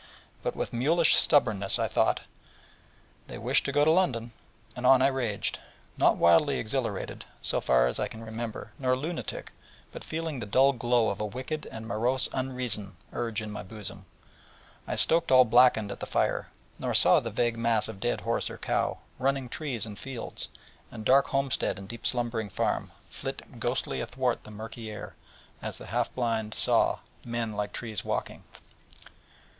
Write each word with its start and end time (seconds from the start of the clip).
But 0.41 0.55
with 0.55 0.73
mulish 0.73 1.15
stubbornness 1.15 1.77
I 1.77 1.87
thought: 1.87 2.21
'They 3.27 3.37
wished 3.37 3.65
to 3.65 3.71
go 3.71 3.85
to 3.85 3.91
London'; 3.91 4.31
and 4.75 4.83
on 4.87 4.99
I 4.99 5.09
raged, 5.09 5.59
not 5.95 6.17
wildly 6.17 6.57
exhilarated, 6.57 7.23
so 7.39 7.61
far 7.61 7.85
as 7.85 7.99
I 7.99 8.07
can 8.07 8.23
remember, 8.23 8.71
nor 8.79 8.95
lunatic, 8.97 9.51
but 9.91 10.03
feeling 10.03 10.39
the 10.39 10.47
dull 10.47 10.73
glow 10.73 11.09
of 11.09 11.21
a 11.21 11.25
wicked 11.27 11.67
and 11.67 11.87
morose 11.87 12.27
Unreason 12.33 12.95
urge 13.13 13.43
in 13.43 13.51
my 13.51 13.61
bosom, 13.61 14.07
while 14.85 14.93
I 14.93 14.95
stoked 14.95 15.31
all 15.31 15.45
blackened 15.45 15.91
at 15.91 15.99
the 15.99 16.07
fire, 16.07 16.47
or 16.81 16.95
saw 16.95 17.19
the 17.19 17.29
vague 17.29 17.55
mass 17.59 17.87
of 17.87 17.99
dead 17.99 18.21
horse 18.21 18.49
or 18.49 18.57
cow, 18.57 18.97
running 19.19 19.49
trees 19.49 19.85
and 19.85 19.99
fields, 19.99 20.49
and 20.91 21.05
dark 21.05 21.27
homestead 21.27 21.77
and 21.77 21.87
deep 21.87 22.07
slumbering 22.07 22.49
farm, 22.49 22.89
flit 23.11 23.59
ghostly 23.59 24.01
athwart 24.01 24.45
the 24.45 24.49
murky 24.49 24.89
air, 24.89 25.13
as 25.61 25.77
the 25.77 25.85
half 25.85 26.11
blind 26.15 26.55
saw 26.55 26.97
'men 27.23 27.53
like 27.53 27.71
trees 27.71 28.03
walking.' 28.03 28.43